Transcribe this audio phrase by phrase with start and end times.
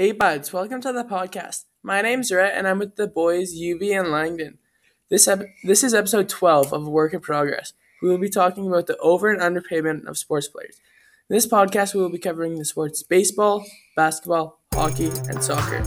[0.00, 1.64] Hey buds, welcome to the podcast.
[1.82, 4.58] My name's Rhett and I'm with the boys Euby and Langdyn.
[5.10, 7.72] This ep- this is episode 12 of Work in Progress.
[8.00, 10.76] We will be talking about the over and underpayment of sports players.
[11.28, 13.66] In this podcast we will be covering the sports baseball,
[13.96, 15.82] basketball, hockey, and soccer.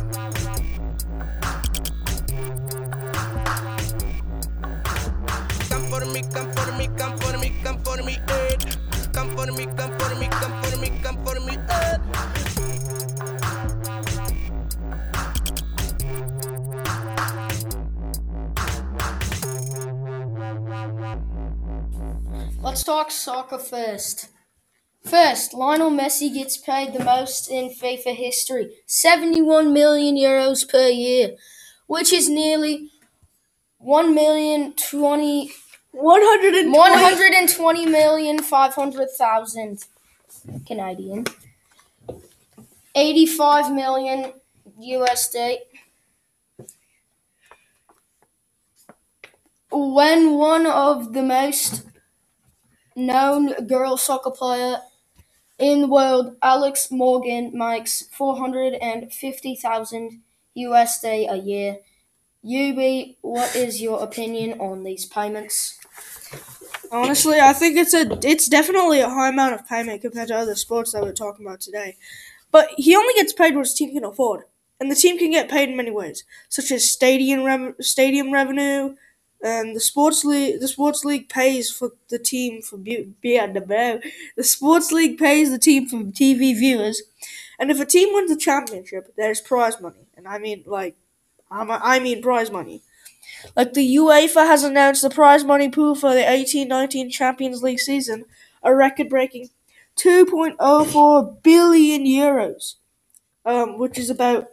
[5.70, 8.58] Come for me, come for me, come for me, come for me, eh.
[9.14, 11.21] Come for me, come for me, come for me, come for me, eh.
[22.72, 24.30] Let's talk soccer first.
[25.04, 31.36] First, Lionel Messi gets paid the most in FIFA history 71 million euros per year,
[31.88, 32.90] which is nearly
[33.80, 35.52] 1 million 20,
[35.92, 36.72] 120.
[36.72, 39.84] 120 million 500,000
[40.66, 41.26] Canadian.
[42.96, 44.32] 85 million
[44.82, 45.58] USD.
[49.70, 51.91] When one of the most
[52.96, 54.80] known girl soccer player
[55.60, 60.22] in the world, Alex Morgan, makes 450,000
[60.58, 61.78] USD a year.
[62.44, 65.80] Euby, what is your opinion on these payments?
[66.92, 70.56] Honestly, I think it's a it's definitely a high amount of payment compared to other
[70.56, 71.96] sports that we're talking about today.
[72.52, 74.44] But he only gets paid what his team can afford,
[74.80, 78.96] and the team can get paid in many ways, such as stadium rev- stadium revenue,
[79.44, 80.60] and the sports league.
[80.60, 82.80] The sports league pays for the team for
[83.24, 84.02] yeah, the
[84.38, 87.02] the sports league pays the team for TV viewers,
[87.60, 90.96] and if a team wins the championship, there's prize money, and I mean like,
[91.52, 92.82] I'm- I mean prize money.
[93.56, 98.26] Like the UEFA has announced the prize money pool for the 18-19 Champions League season,
[98.64, 99.50] a record-breaking
[99.96, 102.76] 2.04 billion euros,
[103.46, 104.48] um, which is about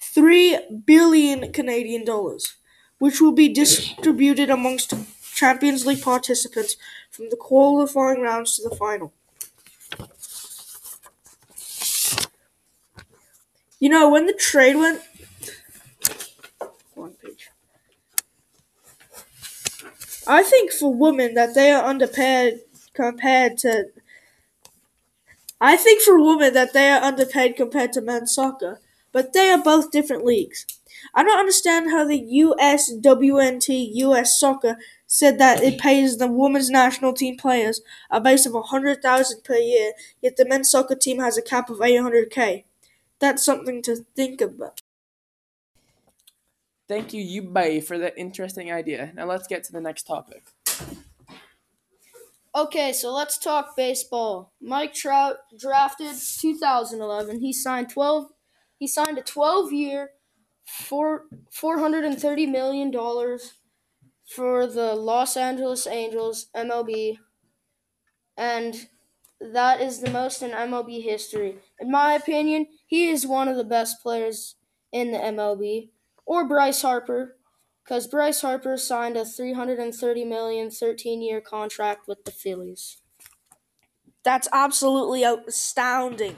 [0.00, 2.56] 3 billion Canadian dollars,
[3.00, 4.94] which will be distributed amongst
[5.34, 6.76] Champions League participants
[7.10, 9.12] from the qualifying rounds to the final.
[13.80, 15.02] You know, when the trade went
[16.94, 17.50] one page.
[20.26, 22.60] I think for women that they are underpaid
[22.94, 23.90] compared to.
[25.60, 28.80] I think for women that they are underpaid compared to men's soccer,
[29.12, 30.66] but they are both different leagues.
[31.14, 34.76] I don't understand how the USWNT US Soccer
[35.06, 39.92] said that it pays the women's national team players a base of 100,000 per year,
[40.22, 42.64] yet the men's soccer team has a cap of 800k.
[43.18, 44.82] That's something to think about.
[46.88, 49.12] Thank you Euby for that interesting idea.
[49.14, 50.44] Now let's get to the next topic.
[52.54, 54.52] Okay, so let's talk baseball.
[54.60, 57.40] Mike Trout drafted 2011.
[57.40, 58.26] He signed 12
[58.80, 60.12] he signed a 12-year
[60.66, 63.54] for 430 million dollars
[64.34, 67.18] for the Los Angeles Angels MLB
[68.36, 68.88] and
[69.40, 71.58] that is the most in MLB history.
[71.78, 74.56] In my opinion, he is one of the best players
[74.92, 75.90] in the MLB
[76.26, 77.36] or Bryce Harper
[77.84, 82.98] because Bryce Harper signed a 330 million 13 year contract with the Phillies.
[84.22, 86.36] That's absolutely astounding.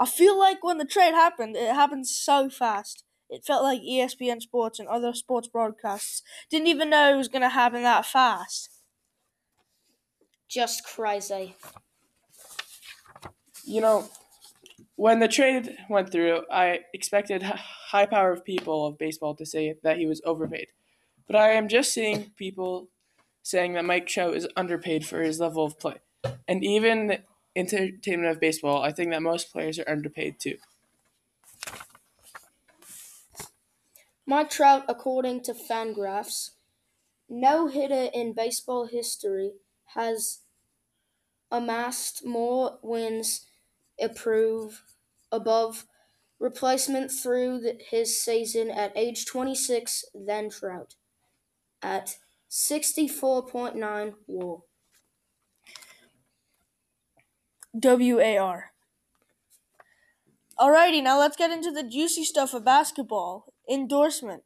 [0.00, 3.04] I feel like when the trade happened, it happened so fast.
[3.28, 7.42] It felt like ESPN Sports and other sports broadcasts didn't even know it was going
[7.42, 8.70] to happen that fast.
[10.48, 11.54] Just crazy.
[13.64, 14.10] You know,
[14.96, 19.76] when the trade went through, I expected high power of people of baseball to say
[19.82, 20.68] that he was overpaid.
[21.26, 22.88] But I am just seeing people
[23.42, 26.00] saying that Mike Trout is underpaid for his level of play.
[26.48, 27.22] And even the
[27.56, 30.58] entertainment of baseball, I think that most players are underpaid too.
[34.24, 36.52] Mike Trout, according to Fangraphs,
[37.28, 39.54] no hitter in baseball history
[39.94, 40.42] has
[41.50, 43.46] amassed more wins
[45.32, 45.86] above
[46.38, 50.96] replacement through the, his season at age 26 than Trout
[51.82, 52.18] at
[52.50, 54.64] 64.9 WAR.
[57.72, 58.72] WAR.
[60.58, 63.52] Alrighty, now let's get into the juicy stuff of basketball.
[63.68, 64.42] Endorsement.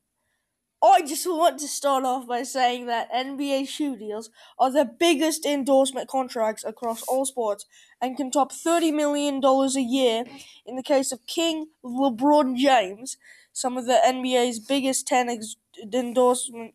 [0.84, 4.28] I just want to start off by saying that NBA shoe deals
[4.58, 7.64] are the biggest endorsement contracts across all sports
[8.02, 10.24] and can top $30 million a year
[10.66, 13.16] in the case of King LeBron James,
[13.52, 15.56] some of the NBA's biggest 10 ex-
[15.92, 16.74] endorsement.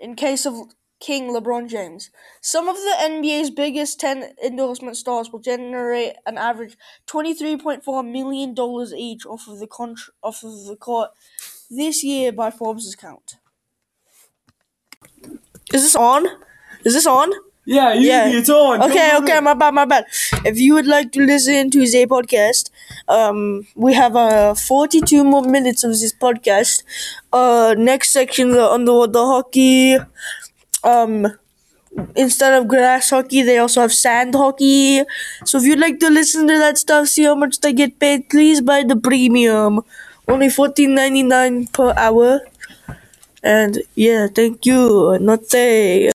[0.00, 0.54] In case of
[1.00, 2.10] King LeBron James.
[2.40, 6.76] Some of the NBA's biggest 10 endorsement stars will generate an average
[7.06, 8.54] $23.4 million
[8.96, 11.10] each off of the contr- off of the court
[11.70, 13.36] this year by Forbes' count.
[15.72, 16.26] Is this on?
[16.84, 17.30] Is this on?
[17.64, 18.28] Yeah, Yeah.
[18.28, 18.80] it's on.
[18.82, 20.06] Okay, okay, my bad, my bad.
[20.44, 22.70] If you would like to listen to the podcast,
[23.08, 26.84] um, we have uh, 42 more minutes of this podcast.
[27.32, 29.98] Uh, next section on the underwater hockey.
[30.84, 31.26] Um,
[32.16, 35.02] instead of grass hockey, they also have sand hockey.
[35.44, 38.28] So if you'd like to listen to that stuff, see how much they get paid,
[38.28, 39.80] please buy the premium.
[40.28, 42.40] Only fourteen ninety nine per hour.
[43.42, 45.18] And yeah, thank you.
[45.20, 45.54] Note.